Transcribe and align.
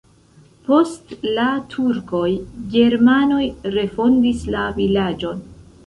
Post 0.69 1.13
la 1.39 1.45
turkoj 1.75 2.25
germanoj 2.77 3.45
refondis 3.79 4.45
la 4.59 4.69
vilaĝon. 4.83 5.51